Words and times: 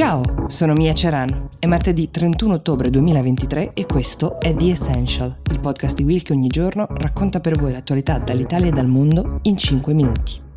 Ciao, 0.00 0.22
sono 0.46 0.72
Mia 0.72 0.94
Ceran. 0.94 1.50
È 1.58 1.66
martedì 1.66 2.10
31 2.10 2.54
ottobre 2.54 2.88
2023 2.88 3.74
e 3.74 3.84
questo 3.84 4.40
è 4.40 4.54
The 4.54 4.70
Essential, 4.70 5.36
il 5.50 5.60
podcast 5.60 5.94
di 5.94 6.04
Will 6.04 6.22
che 6.22 6.32
ogni 6.32 6.48
giorno 6.48 6.86
racconta 6.88 7.38
per 7.38 7.58
voi 7.58 7.72
l'attualità 7.72 8.16
dall'Italia 8.16 8.68
e 8.68 8.72
dal 8.72 8.86
mondo 8.86 9.40
in 9.42 9.58
5 9.58 9.92
minuti. 9.92 10.49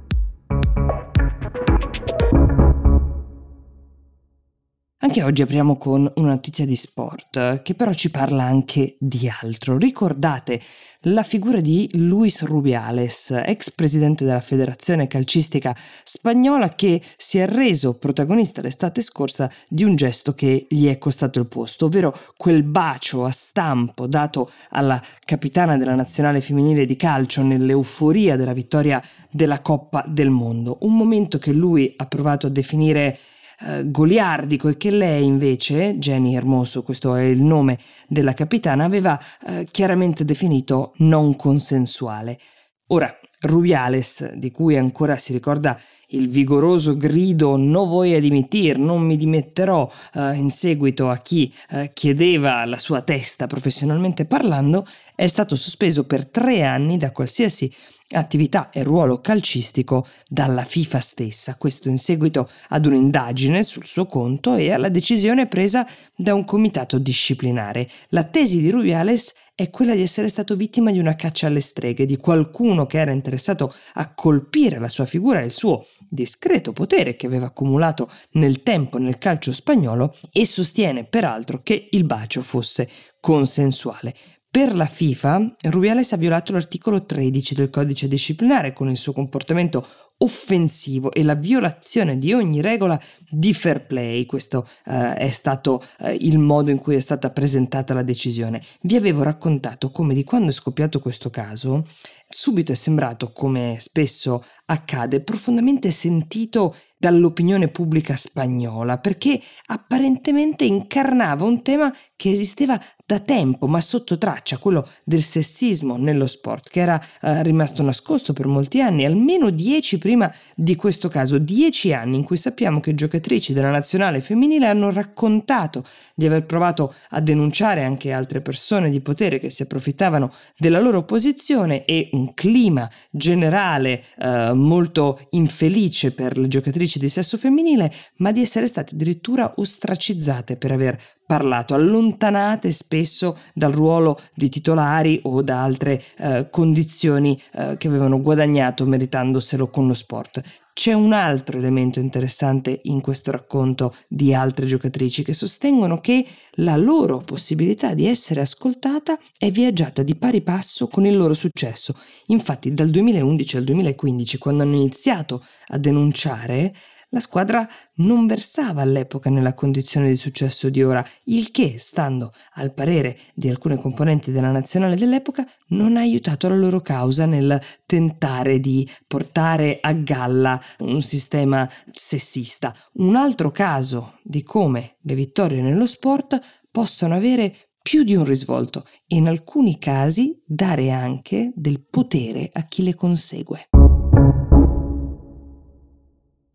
Anche 5.14 5.28
oggi 5.28 5.44
apriamo 5.44 5.78
con 5.78 6.12
una 6.16 6.30
notizia 6.30 6.66
di 6.66 6.76
sport, 6.76 7.62
che 7.62 7.76
però 7.76 7.94
ci 7.94 8.10
parla 8.10 8.46
anche 8.46 8.96
di 8.98 9.30
altro. 9.42 9.78
Ricordate 9.78 10.60
la 11.02 11.22
figura 11.22 11.60
di 11.62 11.88
Luis 11.94 12.44
Rubiales, 12.44 13.30
ex 13.46 13.70
presidente 13.70 14.26
della 14.26 14.42
federazione 14.42 15.06
calcistica 15.06 15.76
spagnola 16.04 16.70
che 16.70 17.00
si 17.16 17.38
è 17.38 17.46
reso 17.46 17.96
protagonista 18.00 18.62
l'estate 18.62 19.04
scorsa 19.04 19.52
di 19.70 19.84
un 19.84 19.96
gesto 19.96 20.34
che 20.34 20.66
gli 20.68 20.88
è 20.88 20.98
costato 20.98 21.38
il 21.38 21.46
posto, 21.46 21.86
ovvero 21.86 22.18
quel 22.36 22.64
bacio 22.64 23.24
a 23.24 23.32
stampo 23.32 24.08
dato 24.08 24.50
alla 24.70 25.00
capitana 25.24 25.78
della 25.78 25.94
nazionale 25.94 26.42
femminile 26.42 26.86
di 26.86 26.96
calcio 26.96 27.44
nell'euforia 27.44 28.36
della 28.36 28.54
vittoria 28.54 29.00
della 29.30 29.62
Coppa 29.62 30.04
del 30.08 30.32
Mondo, 30.32 30.80
un 30.82 30.98
momento 30.98 31.38
che 31.38 31.52
lui 31.52 31.94
ha 31.98 32.08
provato 32.08 32.48
a 32.48 32.50
definire 32.50 33.20
eh, 33.62 33.90
goliardico 33.90 34.68
e 34.70 34.78
che 34.78 34.92
lei 34.92 35.26
invece, 35.26 35.98
Jenny 35.98 36.36
Hermoso, 36.36 36.84
questo 36.84 37.16
è 37.16 37.24
il 37.24 37.42
nome 37.42 37.78
della 38.08 38.34
capitana, 38.34 38.84
aveva 38.84 39.20
eh, 39.48 39.68
chiaramente 39.70 40.26
definito 40.26 40.94
non 40.98 41.36
consensuale. 41.36 42.40
Ora, 42.88 43.14
Rubiales, 43.42 44.34
di 44.36 44.52
cui 44.52 44.78
ancora 44.78 45.18
si 45.18 45.34
ricorda 45.34 45.80
il 46.14 46.30
vigoroso 46.30 46.96
grido 46.96 47.58
no 47.58 47.86
voy 47.86 48.14
a 48.14 48.20
dimitir, 48.20 48.78
non 48.78 49.02
mi 49.02 49.18
dimetterò 49.18 49.90
eh, 50.14 50.36
in 50.36 50.50
seguito 50.50 51.10
a 51.10 51.18
chi 51.18 51.54
eh, 51.70 51.92
chiedeva 51.94 52.66
la 52.66 52.78
sua 52.78 53.02
testa 53.02 53.48
professionalmente 53.48 54.26
parlando, 54.26 54.86
è 55.16 55.28
stato 55.28 55.56
sospeso 55.56 56.06
per 56.06 56.28
tre 56.28 56.64
anni 56.64 56.98
da 56.98 57.12
qualsiasi 57.12 57.74
attività 58.14 58.70
e 58.70 58.84
ruolo 58.84 59.20
calcistico 59.20 60.08
dalla 60.30 60.64
FIFA 60.64 61.00
stessa, 61.00 61.56
questo 61.56 61.90
in 61.90 61.98
seguito 61.98 62.50
ad 62.70 62.86
un'indagine 62.86 63.64
sul 63.64 63.86
suo 63.86 64.06
conto 64.06 64.56
e 64.56 64.72
alla 64.72 64.90
decisione 64.90 65.48
presa 65.48 65.88
da 66.16 66.34
un 66.34 66.44
comitato 66.46 66.98
disciplinare. 66.98 67.90
La 68.10 68.24
tesi 68.24 68.62
di 68.62 68.70
Rubiales 68.70 69.34
è 69.56 69.70
quella 69.70 69.94
di 69.94 70.02
essere 70.02 70.30
stato 70.30 70.56
vittima 70.56 70.92
di 70.92 70.98
una 70.98 71.16
caccia 71.16 71.48
alle 71.48 71.60
streghe, 71.60 72.06
di 72.06 72.18
qualcuno 72.18 72.86
che 72.86 72.98
era 72.98 73.12
interessato 73.12 73.74
a 73.94 74.12
colpire 74.14 74.80
la 74.80 74.90
sua 74.90 75.06
figura 75.06 75.42
e 75.42 75.46
il 75.46 75.52
suo 75.52 75.86
discreto 76.10 76.72
potere 76.72 77.16
che 77.16 77.28
aveva 77.28 77.48
accumulato 77.48 78.10
nel 78.32 78.64
tempo 78.64 78.98
nel 78.98 79.20
calcio 79.20 79.52
spagnolo 79.52 80.18
e 80.32 80.46
sostiene 80.46 81.04
peraltro 81.04 81.62
che 81.62 81.90
il 81.92 82.04
bacio 82.04 82.42
fosse 82.42 82.90
consensuale. 83.20 84.14
Per 84.54 84.76
la 84.76 84.86
FIFA, 84.86 85.56
Rubiales 85.62 86.14
ha 86.14 86.18
violato 86.18 86.52
l'articolo 86.52 87.06
13 87.06 87.56
del 87.56 87.72
codice 87.72 88.08
disciplinare 88.08 88.72
con 88.72 88.88
il 88.88 88.98
suo 88.98 89.12
comportamento 89.12 89.84
offensivo 90.20 91.12
e 91.12 91.24
la 91.24 91.34
violazione 91.34 92.20
di 92.20 92.34
ogni 92.34 92.62
regola 92.62 93.02
di 93.28 93.52
fair 93.52 93.88
play. 93.88 94.28
Questo 94.28 94.68
eh, 94.86 95.16
è 95.16 95.32
stato 95.32 95.82
eh, 95.98 96.14
il 96.22 96.38
modo 96.38 96.70
in 96.70 96.78
cui 96.78 96.94
è 96.94 97.00
stata 97.00 97.32
presentata 97.32 97.96
la 97.96 98.04
decisione. 98.04 98.62
Vi 98.82 98.96
avevo 98.96 99.24
raccontato 99.24 99.90
come 99.90 100.14
di 100.14 100.24
quando 100.24 100.52
è 100.52 100.54
scoppiato 100.54 101.00
questo 101.00 101.32
caso, 101.32 101.88
subito 102.30 102.72
è 102.72 102.76
sembrato, 102.76 103.32
come 103.32 103.78
spesso 103.80 104.46
accade, 104.66 105.22
profondamente 105.22 105.90
sentito 105.90 106.76
dall'opinione 106.96 107.68
pubblica 107.68 108.16
spagnola, 108.16 108.98
perché 108.98 109.38
apparentemente 109.66 110.64
incarnava 110.64 111.44
un 111.44 111.62
tema 111.62 111.94
che 112.16 112.32
esisteva 112.32 112.82
da 113.14 113.20
tempo, 113.20 113.68
ma 113.68 113.80
sotto 113.80 114.18
traccia, 114.18 114.58
quello 114.58 114.88
del 115.04 115.22
sessismo 115.22 115.98
nello 115.98 116.26
sport, 116.26 116.70
che 116.70 116.80
era 116.80 117.00
eh, 117.22 117.44
rimasto 117.44 117.84
nascosto 117.84 118.34
per 118.34 118.48
molti 118.48 118.82
anni, 118.82 119.06
almeno 119.06 119.52
dieci 119.52 120.00
prima 120.00 120.34
di 120.56 120.76
questo 120.76 121.10
caso, 121.10 121.38
dieci 121.38 121.94
anni 121.94 122.16
in 122.16 122.24
cui 122.24 122.38
sappiamo 122.38 122.80
che 122.80 122.96
giocatrici 122.96 123.54
della 123.54 123.70
nazionale 123.70 124.20
femminile 124.20 124.66
hanno 124.66 124.92
raccontato 124.92 125.86
di 126.16 126.26
aver 126.26 126.46
provato 126.46 126.94
a 127.10 127.22
denunciare 127.22 127.84
anche 127.84 128.12
altre 128.12 128.42
persone 128.42 128.90
di 128.90 129.02
potere 129.02 129.38
che 129.40 129.50
si 129.50 129.62
approfittavano 129.64 130.32
della 130.58 130.80
loro 130.80 131.04
posizione 131.04 131.86
e 131.86 132.10
un 132.14 132.34
clima 132.34 132.90
generale 133.12 134.04
eh, 134.18 134.54
molto 134.54 135.20
infelice 135.32 136.14
per 136.14 136.38
le 136.38 136.48
giocatrici 136.48 136.98
di 137.00 137.10
sesso 137.10 137.38
femminile, 137.38 137.92
ma 138.18 138.32
di 138.32 138.42
essere 138.42 138.68
state 138.68 138.96
addirittura 138.96 139.54
ostracizzate 139.58 140.58
per 140.58 140.72
aver 140.72 141.00
parlato, 141.34 141.74
allontanate 141.74 142.72
spesso 142.72 143.36
dal 143.56 143.72
ruolo 143.72 144.20
di 144.36 144.50
titolari 144.50 145.20
o 145.24 145.42
da 145.42 145.64
altre 145.64 146.00
eh, 146.20 146.48
condizioni 146.52 147.42
eh, 147.54 147.76
che 147.80 147.88
avevano 147.88 148.22
guadagnato 148.22 148.86
meritandoselo 148.86 149.68
con 149.70 149.88
lo 149.88 149.96
sport. 149.96 150.44
C'è 150.74 150.94
un 150.94 151.12
altro 151.12 151.58
elemento 151.58 152.00
interessante 152.00 152.82
in 152.84 153.02
questo 153.02 153.32
racconto 153.32 153.96
di 154.08 154.34
altre 154.36 154.68
giocatrici 154.68 155.24
che 155.24 155.34
sostengono 155.34 156.00
che 156.00 156.24
la 156.58 156.78
loro 156.78 157.20
possibilità 157.20 157.96
di 157.96 158.06
essere 158.06 158.42
ascoltata 158.42 159.18
è 159.36 159.50
viaggiata 159.50 160.04
di 160.04 160.16
pari 160.16 160.42
passo 160.42 160.88
con 160.88 161.06
il 161.06 161.18
loro 161.18 161.34
successo. 161.34 161.96
Infatti 162.28 162.74
dal 162.74 162.90
2011 162.90 163.58
al 163.58 163.64
2015, 163.64 164.38
quando 164.38 164.64
hanno 164.64 164.76
iniziato 164.76 165.44
a 165.68 165.78
denunciare, 165.80 166.74
la 167.14 167.20
squadra 167.20 167.68
non 167.98 168.26
versava 168.26 168.82
all'epoca 168.82 169.30
nella 169.30 169.54
condizione 169.54 170.10
di 170.10 170.16
successo 170.16 170.70
di 170.70 170.82
ora, 170.82 171.06
il 171.26 171.52
che, 171.52 171.76
stando 171.78 172.34
al 172.56 172.74
parere 172.74 173.18
di 173.36 173.50
alcune 173.50 173.78
componenti 173.78 174.32
della 174.32 174.52
nazionale 174.52 174.96
dell'epoca, 174.96 175.48
non 175.70 175.96
ha 175.96 176.00
aiutato 176.00 176.50
la 176.50 176.56
loro 176.56 176.82
causa 176.82 177.28
nel 177.28 177.62
tentare 177.86 178.60
di 178.60 178.90
portare 179.06 179.78
a 179.80 179.94
galla 179.94 180.60
un 180.80 181.02
sistema 181.02 181.70
sessista. 181.92 182.76
Un 182.94 183.16
altro 183.16 183.52
caso 183.52 184.18
di 184.24 184.42
come 184.42 184.98
le 185.02 185.14
vittorie 185.14 185.62
nello 185.62 185.86
sport 185.86 186.40
possano 186.72 187.14
avere 187.14 187.56
più 187.84 188.04
di 188.04 188.16
un 188.16 188.24
risvolto 188.24 188.86
e 189.06 189.18
in 189.18 189.28
alcuni 189.28 189.78
casi 189.78 190.42
dare 190.44 190.90
anche 190.90 191.52
del 191.54 191.86
potere 191.88 192.50
a 192.52 192.64
chi 192.64 192.82
le 192.82 192.96
consegue. 192.96 193.68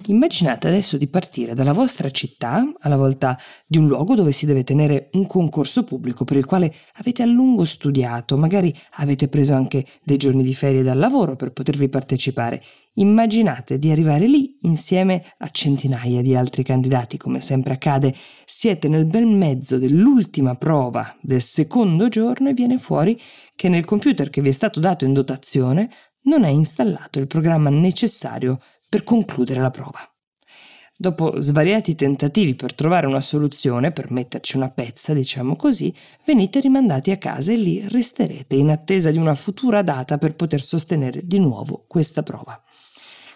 Immaginate 0.09 0.69
adesso 0.69 0.97
di 0.97 1.07
partire 1.07 1.53
dalla 1.53 1.75
vostra 1.75 2.09
città, 2.09 2.65
alla 2.81 2.97
volta 2.97 3.39
di 3.67 3.77
un 3.77 3.87
luogo 3.87 4.15
dove 4.15 4.33
si 4.33 4.47
deve 4.47 4.65
tenere 4.65 5.11
un 5.13 5.27
concorso 5.27 5.85
pubblico 5.85 6.25
per 6.25 6.39
il 6.39 6.47
quale 6.47 6.75
avete 6.95 7.23
a 7.23 7.27
lungo 7.27 7.67
studiato, 7.67 8.39
magari 8.39 8.75
avete 8.93 9.29
preso 9.29 9.53
anche 9.53 9.85
dei 10.03 10.17
giorni 10.17 10.43
di 10.43 10.55
ferie 10.55 10.83
dal 10.83 10.97
lavoro 10.97 11.37
per 11.37 11.53
potervi 11.53 11.91
partecipare. 11.91 12.63
Immaginate 12.95 13.79
di 13.79 13.91
arrivare 13.91 14.27
lì 14.27 14.57
insieme 14.63 15.23
a 15.37 15.51
centinaia 15.51 16.23
di 16.23 16.35
altri 16.35 16.63
candidati, 16.63 17.19
come 17.19 17.43
sempre 17.43 17.75
accade, 17.75 18.15
siete 18.47 18.89
nel 18.89 19.05
bel 19.05 19.27
mezzo 19.27 19.77
dell'ultima 19.77 20.55
prova 20.55 21.15
del 21.21 21.43
secondo 21.43 22.09
giorno 22.09 22.49
e 22.49 22.55
viene 22.55 22.79
fuori 22.79 23.21
che 23.55 23.69
nel 23.69 23.85
computer 23.85 24.31
che 24.31 24.41
vi 24.41 24.49
è 24.49 24.53
stato 24.53 24.81
dato 24.81 25.05
in 25.05 25.13
dotazione 25.13 25.91
non 26.23 26.45
è 26.45 26.49
installato 26.49 27.19
il 27.19 27.27
programma 27.27 27.69
necessario 27.69 28.59
per 28.89 29.05
concludere 29.05 29.61
la 29.61 29.71
prova. 29.71 30.01
Dopo 31.01 31.41
svariati 31.41 31.95
tentativi 31.95 32.57
per 32.57 32.75
trovare 32.75 33.07
una 33.07 33.21
soluzione, 33.21 33.93
per 33.93 34.11
metterci 34.11 34.57
una 34.57 34.69
pezza, 34.69 35.15
diciamo 35.15 35.55
così, 35.55 35.95
venite 36.25 36.59
rimandati 36.59 37.13
a 37.13 37.19
casa 37.19 37.53
e 37.53 37.57
lì 37.57 37.87
resterete 37.87 38.57
in 38.57 38.71
attesa 38.71 39.13
di 39.13 39.19
una 39.19 39.37
futura 39.37 39.83
data 39.83 40.19
per 40.19 40.35
poter 40.35 40.61
sostenere 40.61 41.21
di 41.25 41.39
nuovo 41.39 41.85
questa 41.87 42.25
prova. 42.25 42.61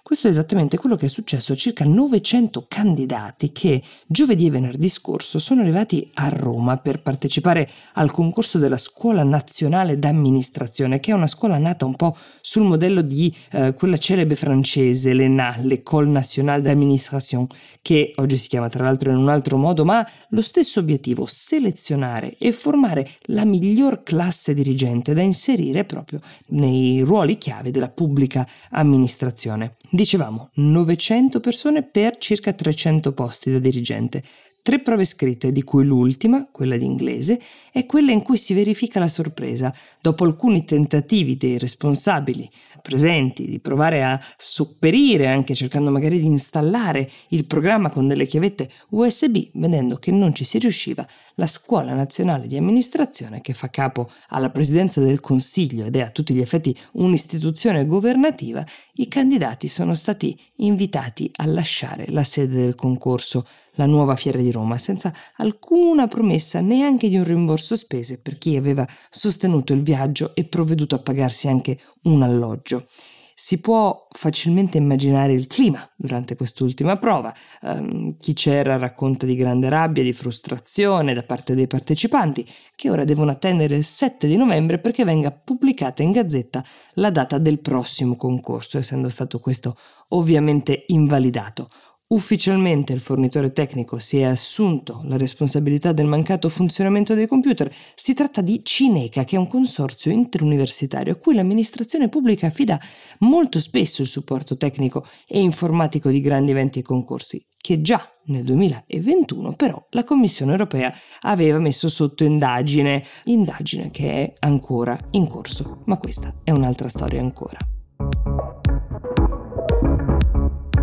Questo 0.05 0.27
è 0.27 0.31
esattamente 0.31 0.79
quello 0.79 0.97
che 0.97 1.07
è 1.07 1.09
successo 1.09 1.53
a 1.53 1.57
circa 1.57 1.85
900 1.85 2.65
candidati 2.67 3.53
che 3.53 3.81
giovedì 4.05 4.47
e 4.47 4.51
venerdì 4.51 4.89
scorso 4.89 5.39
sono 5.39 5.61
arrivati 5.61 6.11
a 6.15 6.29
Roma 6.29 6.77
per 6.79 7.01
partecipare 7.01 7.71
al 7.95 8.11
concorso 8.11 8.59
della 8.59 8.79
Scuola 8.79 9.23
Nazionale 9.23 10.01
d'Amministrazione, 10.01 10.99
che 10.99 11.13
è 11.13 11.15
una 11.15 11.29
scuola 11.29 11.57
nata 11.57 11.85
un 11.85 11.95
po' 11.95 12.17
sul 12.41 12.65
modello 12.65 13.01
di 13.01 13.33
eh, 13.53 13.75
quella 13.75 13.97
celebre 13.97 14.35
francese, 14.35 15.15
l'ENA, 15.15 15.59
l'École 15.61 16.11
Nationale 16.11 16.63
d'Administration, 16.63 17.47
che 17.81 18.11
oggi 18.17 18.37
si 18.37 18.49
chiama 18.49 18.69
tra 18.69 18.83
l'altro 18.83 19.13
in 19.13 19.19
un 19.19 19.29
altro 19.29 19.57
modo, 19.57 19.85
ma 19.85 20.05
lo 20.31 20.43
stesso 20.43 20.81
obiettivo, 20.81 21.27
selezionare 21.27 22.37
e 22.39 22.51
formare 22.51 23.09
la 23.27 23.45
miglior 23.45 24.03
classe 24.03 24.53
dirigente 24.53 25.15
da 25.15 25.23
inserire 25.23 25.85
proprio 25.85 26.19
nei 26.49 27.03
ruoli 27.03 27.39
chiave 27.39 27.71
della 27.71 27.89
pubblica 27.89 28.45
amministrazione. 28.71 29.77
Dicevamo 29.95 30.49
900 30.55 31.39
persone 31.41 31.83
per 31.83 32.17
circa 32.17 32.55
300 32.55 33.13
posti 33.13 33.53
da 33.53 33.59
dirigente. 33.59 34.23
Tre 34.65 34.79
prove 34.79 35.05
scritte, 35.05 35.51
di 35.51 35.65
cui 35.65 35.85
l'ultima, 35.85 36.47
quella 36.49 36.77
di 36.77 36.85
inglese, 36.85 37.41
è 37.73 37.85
quella 37.85 38.13
in 38.13 38.23
cui 38.23 38.37
si 38.37 38.55
verifica 38.55 39.01
la 39.01 39.09
sorpresa. 39.09 39.75
Dopo 40.01 40.23
alcuni 40.23 40.65
tentativi 40.65 41.37
dei 41.37 41.59
responsabili 41.59 42.49
presenti 42.81 43.49
di 43.49 43.59
provare 43.59 44.05
a 44.05 44.21
sopperire, 44.37 45.27
anche 45.27 45.57
cercando 45.57 45.91
magari 45.91 46.21
di 46.21 46.27
installare 46.27 47.11
il 47.31 47.45
programma 47.45 47.91
con 47.91 48.07
delle 48.07 48.25
chiavette 48.25 48.71
USB, 48.91 49.49
vedendo 49.55 49.97
che 49.97 50.13
non 50.13 50.33
ci 50.33 50.45
si 50.45 50.59
riusciva, 50.59 51.05
la 51.35 51.49
Scuola 51.49 51.93
Nazionale 51.93 52.47
di 52.47 52.57
Amministrazione, 52.57 53.41
che 53.41 53.55
fa 53.55 53.69
capo 53.69 54.09
alla 54.29 54.51
Presidenza 54.51 55.01
del 55.01 55.19
Consiglio 55.19 55.87
ed 55.87 55.97
è 55.97 56.03
a 56.03 56.11
tutti 56.11 56.35
gli 56.35 56.41
effetti 56.41 56.73
un'istituzione 56.93 57.85
governativa, 57.85 58.65
i 58.95 59.09
candidati 59.09 59.67
sono 59.67 59.95
stati 59.95 60.39
invitati 60.59 61.29
a 61.39 61.47
lasciare 61.47 62.05
la 62.11 62.23
sede 62.23 62.61
del 62.63 62.77
concorso 62.77 63.45
la 63.77 63.87
nuova 63.87 64.17
fiera 64.17 64.39
di 64.39 64.51
Roma, 64.53 64.79
senza 64.79 65.13
alcuna 65.37 66.07
promessa 66.07 66.61
neanche 66.61 67.09
di 67.09 67.17
un 67.17 67.25
rimborso 67.25 67.77
spese 67.77 68.21
per 68.21 68.39
chi 68.39 68.57
aveva 68.57 68.87
sostenuto 69.11 69.73
il 69.73 69.83
viaggio 69.83 70.35
e 70.35 70.45
provveduto 70.45 70.95
a 70.95 71.01
pagarsi 71.01 71.49
anche 71.49 71.79
un 72.03 72.23
alloggio. 72.23 72.87
Si 73.35 73.61
può 73.61 74.07
facilmente 74.11 74.79
immaginare 74.79 75.33
il 75.33 75.47
clima 75.47 75.85
durante 75.97 76.37
quest'ultima 76.37 76.97
prova. 76.97 77.35
Um, 77.63 78.17
chi 78.19 78.35
c'era 78.35 78.77
racconta 78.77 79.27
di 79.27 79.35
grande 79.35 79.69
rabbia, 79.69 80.03
di 80.03 80.13
frustrazione 80.13 81.15
da 81.15 81.23
parte 81.25 81.55
dei 81.55 81.67
partecipanti, 81.67 82.47
che 82.77 82.91
ora 82.91 83.05
devono 83.05 83.31
attendere 83.31 83.75
il 83.75 83.85
7 83.85 84.29
di 84.29 84.37
novembre 84.37 84.79
perché 84.79 85.05
venga 85.05 85.33
pubblicata 85.33 86.03
in 86.03 86.13
gazzetta 86.13 86.65
la 86.95 87.11
data 87.11 87.39
del 87.39 87.59
prossimo 87.61 88.17
concorso, 88.17 88.79
essendo 88.79 89.09
stato 89.09 89.41
questo 89.41 89.77
ovviamente 90.11 90.85
invalidato. 90.89 91.69
Ufficialmente 92.13 92.93
il 92.93 93.01
fornitore 93.01 93.53
tecnico 93.53 93.99
si 93.99 94.19
è 94.19 94.25
assunto 94.25 95.01
la 95.07 95.17
responsabilità 95.17 95.93
del 95.93 96.05
mancato 96.05 96.51
funzionamento 96.51 97.15
dei 97.15 97.27
computer. 97.27 97.75
Si 97.95 98.13
tratta 98.13 98.43
di 98.43 98.61
Cineca, 98.63 99.25
che 99.25 99.37
è 99.37 99.39
un 99.39 99.49
consorzio 99.49 100.11
interuniversitario 100.11 101.15
a 101.15 101.17
cui 101.17 101.35
l'amministrazione 101.35 102.11
pubblica 102.11 102.49
affida 102.49 102.79
molto 103.21 103.59
spesso 103.61 104.03
il 104.03 104.09
supporto 104.09 104.59
tecnico 104.59 105.07
e 105.27 105.41
informatico 105.41 106.11
di 106.11 106.21
grandi 106.21 106.51
eventi 106.51 106.81
e 106.81 106.83
concorsi, 106.83 107.43
che 107.57 107.81
già 107.81 108.07
nel 108.27 108.45
2021 108.45 109.55
però 109.55 109.83
la 109.93 110.05
Commissione 110.05 110.53
europea 110.53 110.95
aveva 111.21 111.59
messo 111.59 111.89
sotto 111.89 112.25
indagine, 112.25 113.03
indagine 113.25 113.91
che 113.91 114.11
è 114.11 114.33
ancora 114.41 114.99
in 115.13 115.27
corso, 115.27 115.81
ma 115.87 115.97
questa 115.97 116.41
è 116.45 116.51
un'altra 116.51 116.91
storia 116.91 117.23
ancora. 117.23 117.57